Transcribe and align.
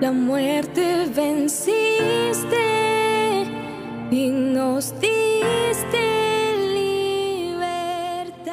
la 0.00 0.12
muerte 0.12 1.06
venciste 1.14 2.56
y 4.10 4.28
nos 4.28 4.92
diste 5.00 5.98
libertad. 6.74 8.52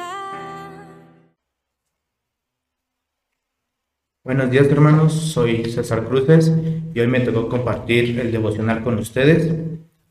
Buenos 4.24 4.50
días 4.50 4.68
hermanos, 4.68 5.12
soy 5.12 5.64
César 5.66 6.04
Cruces 6.04 6.50
y 6.94 7.00
hoy 7.00 7.08
me 7.08 7.20
tocó 7.20 7.48
compartir 7.50 8.18
el 8.18 8.32
devocional 8.32 8.82
con 8.82 8.98
ustedes. 8.98 9.52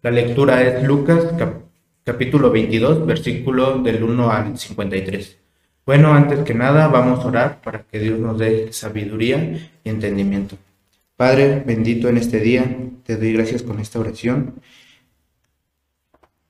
La 0.04 0.12
lectura 0.12 0.62
es 0.62 0.84
Lucas 0.84 1.34
capítulo 2.04 2.52
22, 2.52 3.08
versículo 3.08 3.80
del 3.80 4.04
1 4.04 4.32
al 4.32 4.58
53. 4.58 5.40
Bueno, 5.84 6.14
antes 6.14 6.40
que 6.42 6.54
nada 6.54 6.88
vamos 6.90 7.26
a 7.26 7.28
orar 7.28 7.62
para 7.62 7.82
que 7.84 7.98
Dios 7.98 8.20
nos 8.20 8.38
dé 8.38 8.72
sabiduría 8.72 9.72
y 9.84 9.90
entendimiento. 9.90 10.58
Padre, 11.24 11.64
bendito 11.66 12.10
en 12.10 12.18
este 12.18 12.42
día, 12.42 12.66
te 13.06 13.16
doy 13.16 13.32
gracias 13.32 13.64
con 13.64 13.80
esta 13.80 13.98
oración. 13.98 14.56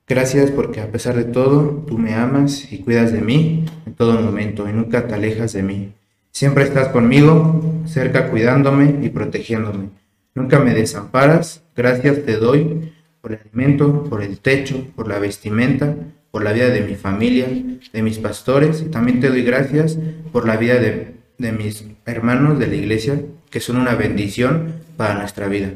Gracias 0.08 0.50
porque 0.50 0.80
a 0.80 0.90
pesar 0.90 1.14
de 1.14 1.22
todo, 1.22 1.84
tú 1.86 1.96
me 1.96 2.14
amas 2.14 2.72
y 2.72 2.78
cuidas 2.78 3.12
de 3.12 3.20
mí 3.20 3.66
en 3.86 3.94
todo 3.94 4.20
momento 4.20 4.68
y 4.68 4.72
nunca 4.72 5.06
te 5.06 5.14
alejas 5.14 5.52
de 5.52 5.62
mí. 5.62 5.92
Siempre 6.32 6.64
estás 6.64 6.88
conmigo, 6.88 7.84
cerca 7.86 8.30
cuidándome 8.30 8.98
y 9.00 9.10
protegiéndome. 9.10 9.90
Nunca 10.34 10.58
me 10.58 10.74
desamparas. 10.74 11.62
Gracias 11.76 12.24
te 12.24 12.36
doy 12.36 12.92
por 13.20 13.30
el 13.30 13.38
alimento, 13.42 14.02
por 14.10 14.24
el 14.24 14.40
techo, 14.40 14.88
por 14.96 15.06
la 15.06 15.20
vestimenta, 15.20 15.94
por 16.32 16.42
la 16.42 16.52
vida 16.52 16.70
de 16.70 16.80
mi 16.80 16.96
familia, 16.96 17.46
de 17.92 18.02
mis 18.02 18.18
pastores. 18.18 18.82
Y 18.82 18.86
también 18.86 19.20
te 19.20 19.28
doy 19.28 19.44
gracias 19.44 19.96
por 20.32 20.48
la 20.48 20.56
vida 20.56 20.80
de, 20.80 21.14
de 21.38 21.52
mis 21.52 21.84
hermanos 22.06 22.58
de 22.58 22.66
la 22.66 22.74
iglesia 22.74 23.20
que 23.54 23.60
son 23.60 23.76
una 23.76 23.94
bendición 23.94 24.80
para 24.96 25.14
nuestra 25.14 25.46
vida. 25.46 25.70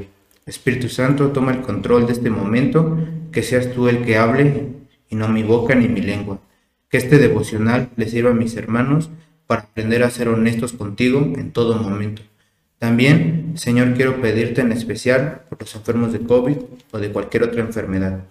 Espíritu 0.47 0.89
Santo, 0.89 1.29
toma 1.29 1.53
el 1.53 1.61
control 1.61 2.09
de 2.09 2.13
este 2.13 2.29
momento, 2.29 2.99
que 3.31 3.45
seas 3.45 3.73
tú 3.73 3.87
el 3.87 4.05
que 4.05 4.17
hable 4.17 4.71
y 5.09 5.15
no 5.15 5.29
mi 5.29 5.45
boca 5.45 5.77
ni 5.77 5.87
mi 5.87 6.01
lengua. 6.01 6.41
Que 6.89 6.97
este 6.97 7.19
devocional 7.19 7.91
le 7.95 8.09
sirva 8.09 8.33
a 8.33 8.35
mis 8.35 8.57
hermanos 8.57 9.11
para 9.47 9.63
aprender 9.63 10.03
a 10.03 10.11
ser 10.11 10.27
honestos 10.27 10.73
contigo 10.73 11.21
en 11.37 11.53
todo 11.53 11.77
momento. 11.77 12.23
También, 12.79 13.53
Señor, 13.55 13.95
quiero 13.95 14.21
pedirte 14.21 14.61
en 14.61 14.73
especial 14.73 15.43
por 15.49 15.61
los 15.61 15.73
enfermos 15.77 16.13
de 16.13 16.19
COVID 16.19 16.57
o 16.91 16.99
de 16.99 17.13
cualquier 17.13 17.45
otra 17.45 17.61
enfermedad. 17.61 18.25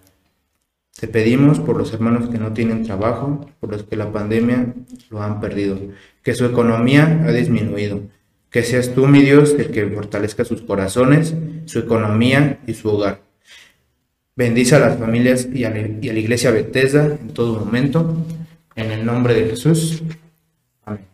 Te 0.99 1.07
pedimos 1.07 1.61
por 1.61 1.77
los 1.77 1.93
hermanos 1.93 2.27
que 2.27 2.37
no 2.37 2.51
tienen 2.51 2.83
trabajo, 2.83 3.49
por 3.61 3.71
los 3.71 3.83
que 3.83 3.95
la 3.95 4.11
pandemia 4.11 4.73
lo 5.09 5.23
han 5.23 5.39
perdido, 5.39 5.79
que 6.21 6.33
su 6.33 6.43
economía 6.43 7.23
ha 7.25 7.31
disminuido, 7.31 8.01
que 8.49 8.63
seas 8.63 8.93
tú, 8.93 9.07
mi 9.07 9.21
Dios, 9.21 9.55
el 9.57 9.71
que 9.71 9.85
fortalezca 9.87 10.45
sus 10.45 10.61
corazones, 10.61 11.35
su 11.65 11.79
economía 11.79 12.59
y 12.65 12.73
su 12.73 12.89
hogar. 12.89 13.21
Bendice 14.35 14.75
a 14.75 14.79
las 14.79 14.97
familias 14.97 15.47
y 15.51 15.65
a 15.65 15.69
la, 15.71 15.79
iglesia 15.79 16.51
Bethesda 16.51 17.05
en 17.05 17.33
todo 17.33 17.59
momento. 17.59 18.15
En 18.75 18.91
el 18.91 19.05
nombre 19.05 19.33
de 19.33 19.49
Jesús. 19.49 20.03
Amén. 20.85 21.05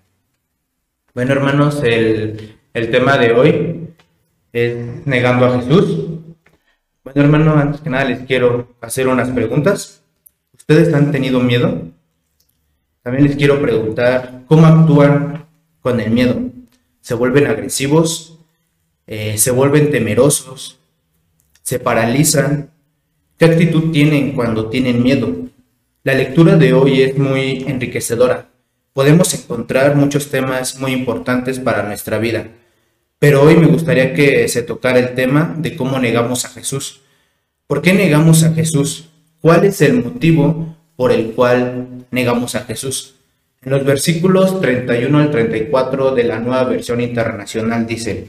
Bueno, 1.16 1.31
hermanos, 1.31 1.81
el, 1.84 2.58
el 2.73 2.92
tema 2.92 3.17
de 3.17 3.31
hoy 3.31 3.88
es 4.52 5.06
negando 5.06 5.45
a 5.45 5.61
Jesús. 5.61 6.09
Bueno, 7.04 7.22
hermano, 7.22 7.56
antes 7.58 7.81
que 7.81 7.89
nada 7.89 8.06
les 8.06 8.20
quiero 8.20 8.76
hacer 8.81 9.08
unas 9.08 9.30
preguntas. 9.30 10.04
¿Ustedes 10.54 10.94
han 10.94 11.11
tenido 11.11 11.39
miedo? 11.39 11.89
También 13.02 13.26
les 13.26 13.36
quiero 13.36 13.61
preguntar 13.61 14.44
cómo 14.48 14.65
actúan 14.65 15.45
con 15.82 16.00
el 16.00 16.11
miedo 16.11 16.52
se 17.03 17.15
vuelven 17.15 17.47
agresivos, 17.47 18.39
eh, 19.08 19.37
se 19.37 19.52
vuelven 19.52 19.91
temerosos, 19.91 20.80
se 21.61 21.77
paralizan. 21.77 22.71
¿Qué 23.37 23.43
actitud 23.43 23.91
tienen 23.91 24.31
cuando 24.31 24.69
tienen 24.69 25.03
miedo? 25.03 25.36
La 26.03 26.14
lectura 26.14 26.55
de 26.55 26.71
hoy 26.71 27.02
es 27.02 27.17
muy 27.17 27.65
enriquecedora. 27.67 28.47
Podemos 28.93 29.33
encontrar 29.33 29.97
muchos 29.97 30.30
temas 30.30 30.80
muy 30.80 30.93
importantes 30.93 31.59
para 31.59 31.83
nuestra 31.83 32.19
vida, 32.19 32.47
pero 33.20 33.43
hoy 33.43 33.58
me 33.58 33.67
gustaría 33.67 34.14
que 34.14 34.47
se 34.47 34.64
tocara 34.64 34.99
el 34.99 35.14
tema 35.14 35.55
de 35.58 35.75
cómo 35.75 35.99
negamos 35.99 36.45
a 36.45 36.49
Jesús. 36.49 37.02
¿Por 37.67 37.81
qué 37.81 37.93
negamos 37.93 38.43
a 38.43 38.53
Jesús? 38.53 39.09
¿Cuál 39.41 39.65
es 39.65 39.81
el 39.81 40.02
motivo 40.02 40.77
por 40.95 41.11
el 41.11 41.31
cual 41.31 42.05
negamos 42.11 42.55
a 42.55 42.61
Jesús? 42.61 43.15
En 43.66 43.72
los 43.72 43.86
versículos 43.86 44.60
31 44.60 45.18
al 45.18 45.32
34 45.32 46.14
de 46.14 46.24
la 46.26 46.40
nueva 46.40 46.66
versión 46.66 47.00
internacional 47.00 47.88
dice, 47.88 48.28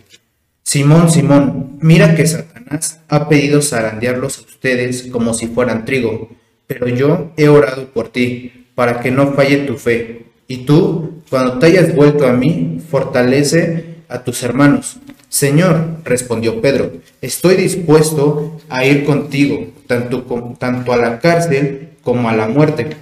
Simón, 0.62 1.10
Simón, 1.10 1.78
mira 1.80 2.14
que 2.14 2.26
Satanás 2.26 3.00
ha 3.08 3.28
pedido 3.28 3.60
zarandearlos 3.60 4.38
a 4.38 4.42
ustedes 4.42 5.08
como 5.10 5.34
si 5.34 5.48
fueran 5.48 5.84
trigo, 5.84 6.30
pero 6.68 6.88
yo 6.88 7.32
he 7.36 7.48
orado 7.48 7.86
por 7.88 8.08
ti, 8.10 8.66
para 8.74 9.00
que 9.00 9.10
no 9.10 9.32
falle 9.32 9.58
tu 9.58 9.76
fe. 9.76 10.26
Y 10.46 10.58
tú, 10.58 11.22
cuando 11.30 11.58
te 11.58 11.66
hayas 11.66 11.94
vuelto 11.94 12.26
a 12.26 12.32
mí, 12.32 12.80
fortalece 12.88 13.96
a 14.08 14.22
tus 14.22 14.42
hermanos. 14.42 14.98
Señor, 15.28 15.98
respondió 16.04 16.60
Pedro, 16.60 16.92
estoy 17.20 17.56
dispuesto 17.56 18.60
a 18.68 18.84
ir 18.84 19.04
contigo, 19.04 19.72
tanto, 19.88 20.22
tanto 20.58 20.92
a 20.92 20.96
la 20.96 21.18
cárcel 21.18 21.90
como 22.02 22.28
a 22.28 22.36
la 22.36 22.46
muerte. 22.46 22.96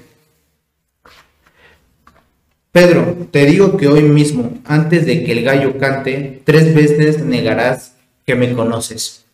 Pedro, 2.73 3.29
te 3.31 3.45
digo 3.45 3.77
que 3.77 3.87
hoy 3.87 4.03
mismo, 4.03 4.55
antes 4.65 5.05
de 5.05 5.25
que 5.25 5.33
el 5.33 5.45
gallo 5.45 5.77
cante, 5.77 6.41
tres 6.47 6.75
veces 6.75 7.23
negarás 7.23 7.97
que 8.25 8.35
me 8.35 8.55
conoces. 8.55 9.27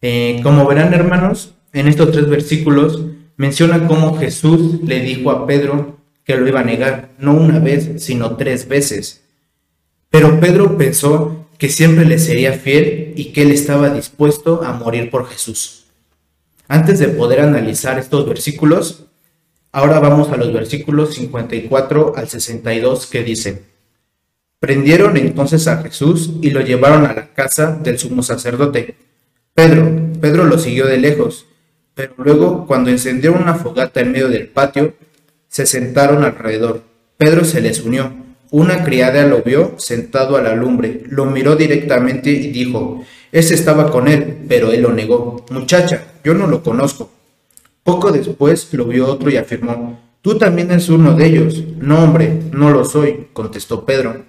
Eh, 0.00 0.38
como 0.44 0.64
verán 0.68 0.94
hermanos, 0.94 1.54
en 1.72 1.88
estos 1.88 2.12
tres 2.12 2.28
versículos 2.28 3.06
menciona 3.36 3.88
cómo 3.88 4.16
Jesús 4.16 4.82
le 4.84 5.00
dijo 5.00 5.32
a 5.32 5.48
Pedro 5.48 5.98
que 6.24 6.36
lo 6.36 6.46
iba 6.46 6.60
a 6.60 6.64
negar, 6.64 7.10
no 7.18 7.34
una 7.34 7.58
vez, 7.58 8.04
sino 8.04 8.36
tres 8.36 8.68
veces. 8.68 9.24
Pero 10.08 10.38
Pedro 10.38 10.78
pensó 10.78 11.48
que 11.58 11.70
siempre 11.70 12.04
le 12.04 12.20
sería 12.20 12.52
fiel 12.52 13.14
y 13.16 13.32
que 13.32 13.42
él 13.42 13.50
estaba 13.50 13.90
dispuesto 13.90 14.62
a 14.62 14.74
morir 14.74 15.10
por 15.10 15.26
Jesús. 15.26 15.86
Antes 16.68 17.00
de 17.00 17.08
poder 17.08 17.40
analizar 17.40 17.98
estos 17.98 18.28
versículos, 18.28 19.09
Ahora 19.72 20.00
vamos 20.00 20.30
a 20.30 20.36
los 20.36 20.52
versículos 20.52 21.14
54 21.14 22.14
al 22.16 22.28
62 22.28 23.06
que 23.06 23.22
dice, 23.22 23.62
Prendieron 24.60 25.16
entonces 25.16 25.66
a 25.68 25.82
Jesús 25.82 26.32
y 26.42 26.50
lo 26.50 26.60
llevaron 26.60 27.06
a 27.06 27.14
la 27.14 27.28
casa 27.32 27.78
del 27.82 27.98
sumo 27.98 28.22
sacerdote. 28.22 28.94
Pedro, 29.54 29.90
Pedro 30.20 30.44
lo 30.44 30.58
siguió 30.58 30.86
de 30.86 30.98
lejos, 30.98 31.46
pero 31.94 32.12
luego 32.18 32.66
cuando 32.66 32.90
encendieron 32.90 33.42
una 33.42 33.54
fogata 33.54 34.00
en 34.00 34.12
medio 34.12 34.28
del 34.28 34.48
patio, 34.48 34.94
se 35.48 35.64
sentaron 35.66 36.24
alrededor. 36.24 36.82
Pedro 37.16 37.44
se 37.44 37.60
les 37.60 37.80
unió. 37.80 38.12
Una 38.50 38.84
criada 38.84 39.24
lo 39.24 39.42
vio 39.42 39.76
sentado 39.78 40.36
a 40.36 40.42
la 40.42 40.54
lumbre, 40.54 41.04
lo 41.08 41.24
miró 41.26 41.56
directamente 41.56 42.30
y 42.30 42.50
dijo, 42.50 43.04
ese 43.32 43.54
estaba 43.54 43.90
con 43.90 44.08
él, 44.08 44.38
pero 44.48 44.72
él 44.72 44.82
lo 44.82 44.92
negó. 44.92 45.46
Muchacha, 45.50 46.02
yo 46.24 46.34
no 46.34 46.48
lo 46.48 46.62
conozco. 46.62 47.10
Poco 47.82 48.12
después 48.12 48.72
lo 48.74 48.84
vio 48.86 49.06
otro 49.06 49.30
y 49.30 49.36
afirmó, 49.36 49.98
Tú 50.22 50.36
también 50.36 50.70
eres 50.70 50.90
uno 50.90 51.14
de 51.14 51.26
ellos. 51.26 51.64
No, 51.78 52.04
hombre, 52.04 52.40
no 52.52 52.70
lo 52.70 52.84
soy, 52.84 53.28
contestó 53.32 53.86
Pedro. 53.86 54.24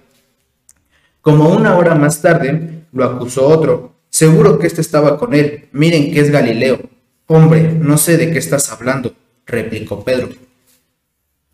Como 1.20 1.50
una 1.50 1.76
hora 1.76 1.94
más 1.94 2.22
tarde, 2.22 2.84
lo 2.92 3.04
acusó 3.04 3.46
otro. 3.46 3.92
Seguro 4.08 4.58
que 4.58 4.66
éste 4.66 4.80
estaba 4.80 5.18
con 5.18 5.34
él. 5.34 5.68
Miren 5.72 6.10
que 6.10 6.20
es 6.20 6.30
Galileo. 6.30 6.80
Hombre, 7.26 7.72
no 7.72 7.98
sé 7.98 8.16
de 8.16 8.30
qué 8.30 8.38
estás 8.38 8.72
hablando, 8.72 9.14
replicó 9.46 10.02
Pedro. 10.02 10.30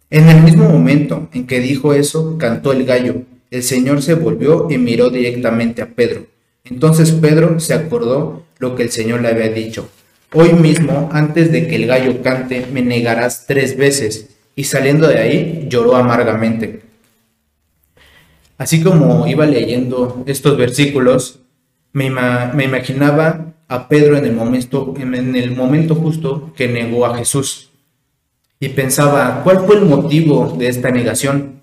En 0.08 0.28
el 0.28 0.42
mismo 0.42 0.68
momento 0.68 1.28
en 1.32 1.46
que 1.46 1.60
dijo 1.60 1.92
eso, 1.92 2.38
cantó 2.38 2.72
el 2.72 2.84
gallo. 2.84 3.22
El 3.50 3.62
Señor 3.62 4.02
se 4.02 4.14
volvió 4.14 4.68
y 4.70 4.78
miró 4.78 5.10
directamente 5.10 5.82
a 5.82 5.88
Pedro. 5.88 6.26
Entonces 6.64 7.10
Pedro 7.10 7.58
se 7.60 7.74
acordó 7.74 8.44
lo 8.58 8.76
que 8.76 8.84
el 8.84 8.90
Señor 8.90 9.20
le 9.20 9.28
había 9.28 9.50
dicho. 9.50 9.88
Hoy 10.32 10.52
mismo, 10.52 11.08
antes 11.12 11.50
de 11.50 11.66
que 11.66 11.76
el 11.76 11.86
gallo 11.86 12.22
cante, 12.22 12.66
me 12.70 12.82
negarás 12.82 13.46
tres 13.46 13.76
veces. 13.76 14.36
Y 14.54 14.64
saliendo 14.64 15.08
de 15.08 15.18
ahí, 15.18 15.66
lloró 15.70 15.96
amargamente. 15.96 16.82
Así 18.58 18.82
como 18.82 19.26
iba 19.26 19.46
leyendo 19.46 20.24
estos 20.26 20.58
versículos, 20.58 21.40
me, 21.92 22.06
imaginaba 22.06 23.54
a 23.68 23.88
Pedro 23.88 24.18
en 24.18 24.24
el, 24.24 24.32
momento, 24.32 24.94
en 24.98 25.36
el 25.36 25.56
momento 25.56 25.94
justo 25.94 26.52
que 26.54 26.68
negó 26.68 27.06
a 27.06 27.16
Jesús. 27.16 27.70
Y 28.60 28.70
pensaba, 28.70 29.42
¿cuál 29.44 29.60
fue 29.60 29.76
el 29.76 29.86
motivo 29.86 30.56
de 30.58 30.68
esta 30.68 30.90
negación? 30.90 31.62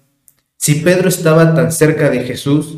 Si 0.57 0.75
Pedro 0.75 1.09
estaba 1.09 1.53
tan 1.53 1.71
cerca 1.71 2.09
de 2.09 2.21
Jesús, 2.21 2.77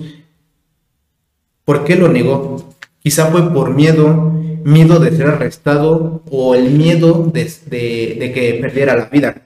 ¿por 1.64 1.86
qué 1.86 1.96
lo 1.96 2.10
negó? 2.10 2.74
Quizá 3.04 3.28
fue 3.28 3.54
por 3.54 3.76
miedo, 3.76 4.27
miedo 4.68 5.00
de 5.00 5.16
ser 5.16 5.28
arrestado 5.28 6.22
o 6.30 6.54
el 6.54 6.72
miedo 6.72 7.32
de, 7.34 7.46
que 8.36 8.58
perdiera 8.62 8.98
la 8.98 9.06
vida. 9.06 9.42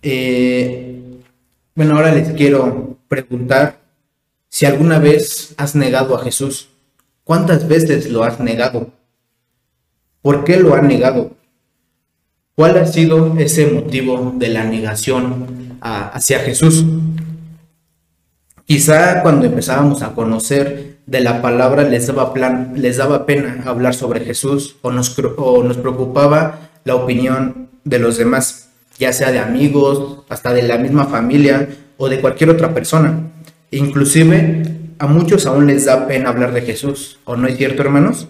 Eh, 0.00 1.20
bueno, 1.74 1.96
ahora 1.96 2.14
les 2.14 2.30
quiero 2.30 2.96
preguntar, 3.06 3.78
Si 4.48 4.66
alguna 4.66 4.98
vez 4.98 5.54
has 5.58 5.76
negado 5.76 6.16
a 6.16 6.24
Jesús, 6.24 6.70
¿cuántas 7.22 7.68
veces 7.68 8.10
lo 8.10 8.24
has 8.24 8.40
negado? 8.40 8.90
¿Por 10.22 10.42
qué 10.42 10.56
lo 10.56 10.74
has 10.74 10.82
negado? 10.82 11.36
¿Cuál 12.56 12.78
ha 12.78 12.86
sido 12.86 13.38
ese 13.38 13.66
motivo 13.66 14.34
de 14.36 14.48
la 14.48 14.64
negación 14.64 15.78
hacia 15.80 16.40
Jesús? 16.40 16.84
Quizá 18.64 19.22
cuando 19.22 19.46
empezábamos 19.46 20.02
a 20.02 20.14
conocer 20.14 20.89
de 21.10 21.20
la 21.20 21.42
palabra 21.42 21.82
les 21.82 22.06
daba, 22.06 22.32
plan, 22.32 22.72
les 22.76 22.98
daba 22.98 23.26
pena 23.26 23.64
hablar 23.66 23.94
sobre 23.94 24.20
Jesús 24.20 24.76
o 24.80 24.92
nos, 24.92 25.18
o 25.38 25.64
nos 25.64 25.76
preocupaba 25.76 26.70
la 26.84 26.94
opinión 26.94 27.68
de 27.82 27.98
los 27.98 28.16
demás, 28.16 28.68
ya 28.96 29.12
sea 29.12 29.32
de 29.32 29.40
amigos, 29.40 30.22
hasta 30.28 30.52
de 30.52 30.62
la 30.62 30.78
misma 30.78 31.06
familia 31.06 31.68
o 31.96 32.08
de 32.08 32.20
cualquier 32.20 32.50
otra 32.50 32.72
persona. 32.72 33.28
Inclusive 33.72 34.62
a 35.00 35.08
muchos 35.08 35.46
aún 35.46 35.66
les 35.66 35.86
da 35.86 36.06
pena 36.06 36.28
hablar 36.28 36.52
de 36.52 36.62
Jesús, 36.62 37.18
¿o 37.24 37.34
no 37.34 37.48
es 37.48 37.56
cierto, 37.56 37.82
hermanos? 37.82 38.28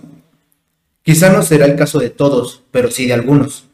Quizá 1.02 1.28
no 1.28 1.42
será 1.42 1.66
el 1.66 1.76
caso 1.76 1.98
de 1.98 2.08
todos, 2.08 2.62
pero 2.70 2.90
sí 2.90 3.04
de 3.04 3.12
algunos. 3.12 3.66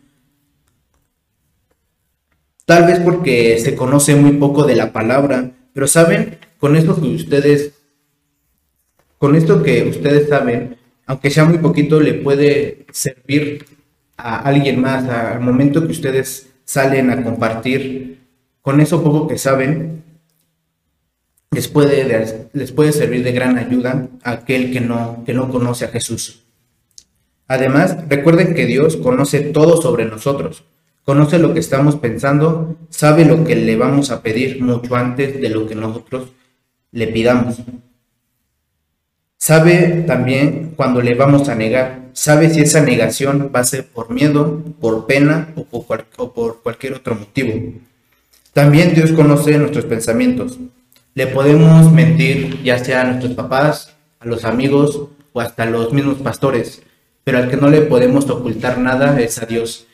Tal 2.64 2.87
vez 2.87 2.99
porque 2.99 3.61
se 3.61 3.76
conoce 3.76 4.17
muy 4.17 4.32
poco 4.32 4.64
de 4.64 4.75
la 4.75 4.93
palabra, 4.93 5.52
pero 5.73 5.87
saben, 5.87 6.38
con 6.59 6.75
esto 6.75 7.00
que 7.00 7.14
ustedes, 7.14 7.75
con 9.19 9.35
esto 9.35 9.63
que 9.63 9.85
ustedes 9.85 10.29
saben, 10.29 10.77
aunque 11.07 11.31
sea 11.31 11.45
muy 11.45 11.59
poquito, 11.59 12.01
le 12.01 12.15
puede 12.15 12.87
servir 12.93 13.65
a 14.17 14.41
alguien 14.41 14.81
más 14.81 15.09
al 15.09 15.41
momento 15.41 15.85
que 15.87 15.93
ustedes 15.93 16.51
salen 16.65 17.11
a 17.11 17.23
compartir. 17.23 18.21
Con 18.63 18.81
eso 18.81 19.03
poco 19.03 19.29
que 19.29 19.39
saben, 19.39 20.03
les 21.51 21.69
puede, 21.69 22.49
les 22.53 22.73
puede 22.73 22.93
servir 22.93 23.23
de 23.23 23.33
gran 23.33 23.57
ayuda 23.59 24.09
a 24.23 24.33
aquel 24.33 24.73
que 24.73 24.81
no, 24.81 25.23
que 25.25 25.33
no 25.33 25.49
conoce 25.51 25.85
a 25.85 25.89
Jesús. 25.89 26.43
Además, 27.49 27.97
recuerden 28.09 28.55
que 28.55 28.67
Dios 28.67 28.97
conoce 28.97 29.41
todo 29.41 29.81
sobre 29.81 30.05
nosotros 30.05 30.65
conoce 31.07 31.39
lo 31.39 31.55
que 31.55 31.61
estamos 31.61 31.95
pensando, 31.95 32.77
sabe 32.91 33.25
lo 33.25 33.45
que 33.45 33.55
le 33.55 33.77
vamos 33.77 34.11
a 34.11 34.23
pedir 34.23 34.61
mucho 34.61 34.97
antes 34.97 35.41
de 35.41 35.49
lo 35.49 35.65
que 35.69 35.77
nosotros 35.77 36.33
le 36.91 37.07
pidamos. 37.07 37.59
Sabe 39.38 40.05
también 40.06 40.73
cuando 40.77 41.03
le 41.03 41.15
vamos 41.15 41.49
a 41.49 41.55
negar, 41.55 42.09
sabe 42.15 42.50
si 42.50 42.61
esa 42.61 42.81
negación 42.81 43.53
va 43.55 43.61
a 43.61 43.65
ser 43.65 43.87
por 43.87 44.11
miedo, 44.11 44.62
por 44.81 45.06
pena 45.06 45.53
o 45.71 45.85
por, 45.85 46.62
cualquier 46.62 46.94
otro 46.94 47.15
motivo. 47.15 47.75
También 48.53 48.94
Dios 48.94 49.12
conoce 49.12 49.59
nuestros 49.59 49.85
pensamientos. 49.85 50.59
Le 51.15 51.27
podemos 51.27 51.93
mentir 51.93 52.62
ya 52.62 52.83
sea 52.83 53.03
a 53.03 53.05
nuestros 53.05 53.35
papás, 53.35 53.94
a 54.21 54.27
los 54.27 54.44
amigos 54.44 55.09
o 55.33 55.41
hasta 55.41 55.65
a 55.65 55.67
los 55.67 55.93
mismos 55.93 56.17
pastores, 56.19 56.83
pero 57.23 57.38
al 57.38 57.50
que 57.50 57.59
no 57.59 57.69
le 57.69 57.83
podemos 57.83 58.29
ocultar 58.31 58.79
nada 58.79 59.21
es 59.21 59.41
a 59.43 59.47
Dios. 59.47 59.87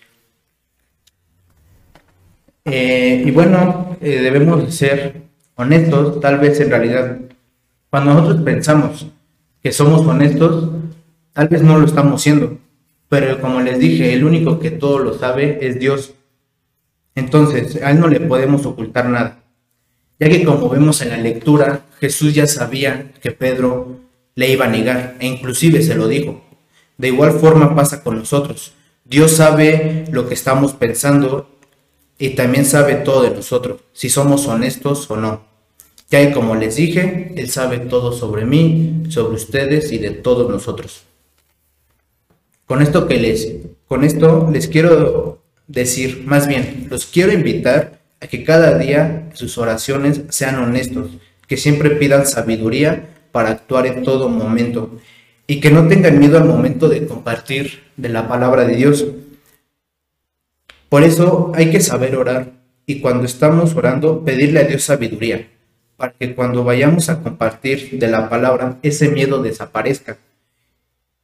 Eh, 2.64 3.24
y 3.26 3.30
bueno, 3.32 3.96
eh, 4.00 4.20
debemos 4.20 4.72
ser 4.72 5.22
honestos, 5.56 6.20
tal 6.20 6.38
vez 6.38 6.60
en 6.60 6.70
realidad, 6.70 7.18
cuando 7.90 8.14
nosotros 8.14 8.42
pensamos 8.42 9.06
que 9.62 9.72
somos 9.72 10.06
honestos, 10.06 10.70
tal 11.32 11.48
vez 11.48 11.62
no 11.62 11.78
lo 11.78 11.86
estamos 11.86 12.22
siendo, 12.22 12.58
pero 13.08 13.40
como 13.40 13.60
les 13.60 13.78
dije, 13.78 14.14
el 14.14 14.24
único 14.24 14.58
que 14.58 14.70
todo 14.70 14.98
lo 14.98 15.18
sabe 15.18 15.58
es 15.66 15.78
Dios. 15.78 16.14
Entonces, 17.14 17.80
a 17.82 17.90
Él 17.90 18.00
no 18.00 18.08
le 18.08 18.20
podemos 18.20 18.66
ocultar 18.66 19.08
nada, 19.08 19.42
ya 20.18 20.28
que 20.28 20.44
como 20.44 20.68
vemos 20.68 21.00
en 21.02 21.10
la 21.10 21.18
lectura, 21.18 21.82
Jesús 22.00 22.34
ya 22.34 22.46
sabía 22.46 23.12
que 23.20 23.32
Pedro 23.32 24.00
le 24.34 24.50
iba 24.50 24.64
a 24.64 24.68
negar, 24.68 25.16
e 25.20 25.26
inclusive 25.26 25.82
se 25.82 25.94
lo 25.94 26.08
dijo. 26.08 26.42
De 26.98 27.08
igual 27.08 27.32
forma 27.32 27.74
pasa 27.74 28.02
con 28.02 28.18
nosotros. 28.18 28.72
Dios 29.04 29.32
sabe 29.32 30.04
lo 30.10 30.28
que 30.28 30.34
estamos 30.34 30.72
pensando 30.72 31.48
y 32.18 32.30
también 32.30 32.64
sabe 32.64 32.94
todo 32.94 33.22
de 33.22 33.30
nosotros, 33.30 33.80
si 33.92 34.08
somos 34.08 34.46
honestos 34.46 35.10
o 35.10 35.16
no. 35.16 35.51
Que 36.12 36.30
como 36.30 36.54
les 36.56 36.76
dije, 36.76 37.32
Él 37.36 37.48
sabe 37.48 37.78
todo 37.78 38.12
sobre 38.12 38.44
mí, 38.44 39.04
sobre 39.08 39.36
ustedes 39.36 39.92
y 39.92 39.98
de 39.98 40.10
todos 40.10 40.50
nosotros. 40.50 41.04
Con 42.66 42.82
esto 42.82 43.08
que 43.08 43.18
les, 43.18 43.50
con 43.88 44.04
esto 44.04 44.46
les 44.52 44.68
quiero 44.68 45.40
decir, 45.66 46.24
más 46.26 46.46
bien, 46.46 46.88
los 46.90 47.06
quiero 47.06 47.32
invitar 47.32 47.98
a 48.20 48.26
que 48.26 48.44
cada 48.44 48.76
día 48.76 49.30
sus 49.32 49.56
oraciones 49.56 50.20
sean 50.28 50.56
honestos, 50.56 51.12
que 51.48 51.56
siempre 51.56 51.92
pidan 51.92 52.26
sabiduría 52.26 53.08
para 53.32 53.48
actuar 53.48 53.86
en 53.86 54.02
todo 54.02 54.28
momento 54.28 54.90
y 55.46 55.60
que 55.60 55.70
no 55.70 55.88
tengan 55.88 56.18
miedo 56.18 56.36
al 56.36 56.44
momento 56.44 56.90
de 56.90 57.06
compartir 57.06 57.84
de 57.96 58.10
la 58.10 58.28
palabra 58.28 58.66
de 58.66 58.76
Dios, 58.76 59.06
por 60.90 61.04
eso 61.04 61.52
hay 61.54 61.70
que 61.70 61.80
saber 61.80 62.16
orar 62.16 62.52
y 62.84 63.00
cuando 63.00 63.24
estamos 63.24 63.74
orando 63.74 64.26
pedirle 64.26 64.60
a 64.60 64.64
Dios 64.64 64.82
sabiduría, 64.82 65.48
para 66.02 66.14
que 66.14 66.34
cuando 66.34 66.64
vayamos 66.64 67.08
a 67.10 67.22
compartir 67.22 67.96
de 68.00 68.08
la 68.08 68.28
palabra 68.28 68.80
ese 68.82 69.08
miedo 69.08 69.40
desaparezca 69.40 70.18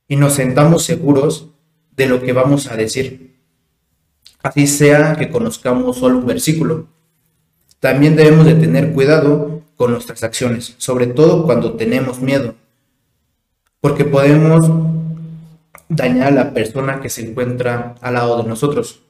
y 0.07 0.15
nos 0.15 0.35
sentamos 0.35 0.85
seguros 0.85 1.49
de 1.97 2.07
lo 2.07 2.23
que 2.23 2.33
vamos 2.33 2.71
a 2.71 2.77
decir. 2.77 3.35
Así 4.41 4.69
sea 4.69 5.17
que 5.17 5.31
conozcamos 5.31 5.97
solo 5.97 6.19
un 6.19 6.27
versículo. 6.27 6.87
También 7.81 8.15
debemos 8.15 8.47
de 8.47 8.55
tener 8.55 8.93
cuidado 8.93 9.63
con 9.75 9.91
nuestras 9.91 10.23
acciones, 10.23 10.77
sobre 10.79 11.09
todo 11.09 11.45
cuando 11.45 11.73
tenemos 11.73 12.21
miedo, 12.21 12.55
porque 13.81 14.05
podemos 14.05 14.71
dañar 15.89 16.29
a 16.29 16.31
la 16.31 16.55
persona 16.55 17.01
que 17.01 17.11
se 17.11 17.29
encuentra 17.29 17.97
al 18.01 18.15
lado 18.15 18.41
de 18.41 18.49
nosotros. 18.49 19.01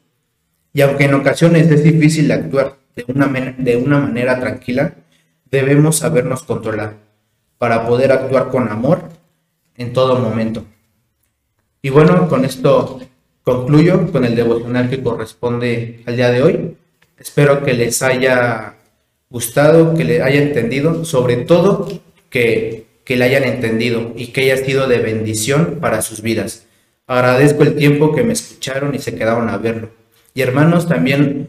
Y 0.73 0.81
aunque 0.81 1.05
en 1.05 1.13
ocasiones 1.13 1.71
es 1.71 1.85
difícil 1.85 2.33
actuar 2.33 2.79
de 2.97 3.05
una, 3.07 3.27
de 3.59 3.77
una 3.77 3.99
manera 3.99 4.41
tranquila, 4.41 4.95
debemos 5.51 5.97
sabernos 5.99 6.43
controlar 6.43 6.95
para 7.59 7.87
poder 7.87 8.13
actuar 8.13 8.51
con 8.51 8.69
amor 8.69 9.03
en 9.77 9.93
todo 9.93 10.19
momento. 10.19 10.65
Y 11.83 11.91
bueno, 11.91 12.29
con 12.29 12.45
esto 12.45 13.01
concluyo 13.43 14.11
con 14.13 14.25
el 14.25 14.37
devocional 14.37 14.91
que 14.91 15.03
corresponde 15.03 16.03
al 16.07 16.17
día 16.17 16.31
de 16.31 16.43
hoy. 16.43 16.77
Espero 17.19 17.65
que 17.65 17.73
les 17.73 18.03
haya 18.03 18.75
gustado, 19.31 19.95
que 19.95 20.05
le 20.05 20.23
haya 20.23 20.43
entendido, 20.43 21.05
sobre 21.05 21.37
todo 21.37 21.89
que, 22.31 22.87
que 23.05 23.17
le 23.17 23.25
hayan 23.25 23.45
entendido 23.45 24.13
y 24.17 24.29
que 24.29 24.43
haya 24.43 24.65
sido 24.65 24.87
de 24.87 24.99
bendición 24.99 25.79
para 25.81 26.03
sus 26.03 26.23
vidas. 26.23 26.67
Agradezco 27.07 27.63
el 27.63 27.75
tiempo 27.75 28.15
que 28.15 28.23
me 28.23 28.35
escucharon 28.35 28.95
y 28.95 28.99
se 28.99 29.15
quedaron 29.15 29.49
a 29.49 29.57
verlo. 29.57 29.91
Y 30.35 30.43
hermanos, 30.43 30.87
también 30.87 31.49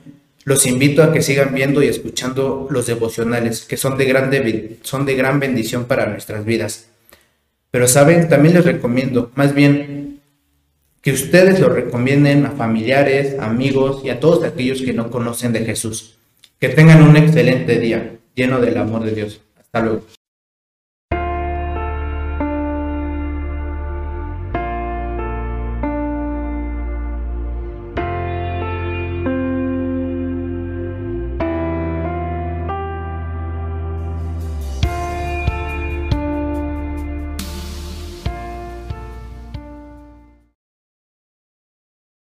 los 0.49 0.65
invito 0.65 1.03
a 1.03 1.13
que 1.13 1.21
sigan 1.21 1.53
viendo 1.53 1.83
y 1.83 1.87
escuchando 1.89 2.67
los 2.71 2.87
devocionales, 2.87 3.65
que 3.65 3.77
son 3.77 3.99
de, 3.99 4.79
son 4.81 5.05
de 5.05 5.15
gran 5.15 5.39
bendición 5.39 5.85
para 5.85 6.07
nuestras 6.07 6.43
vidas. 6.43 6.87
Pero 7.69 7.87
saben, 7.87 8.27
también 8.29 8.55
les 8.55 8.65
recomiendo, 8.65 9.31
más 9.35 9.53
bien, 9.53 10.21
que 11.03 11.11
ustedes 11.11 11.59
lo 11.59 11.69
recomienden 11.69 12.47
a 12.47 12.51
familiares, 12.53 13.37
amigos 13.39 14.01
y 14.03 14.09
a 14.09 14.19
todos 14.19 14.43
aquellos 14.43 14.81
que 14.81 14.91
no 14.91 15.11
conocen 15.11 15.53
de 15.53 15.65
Jesús. 15.65 16.17
Que 16.59 16.69
tengan 16.69 17.03
un 17.03 17.15
excelente 17.15 17.79
día, 17.79 18.15
lleno 18.33 18.59
del 18.59 18.75
amor 18.77 19.03
de 19.03 19.11
Dios. 19.11 19.41
Hasta 19.55 19.81
luego. 19.81 20.18